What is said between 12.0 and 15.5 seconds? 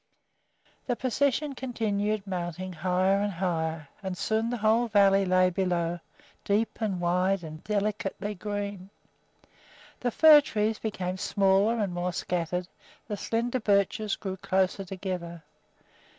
scattered, the slender birches grew closer together.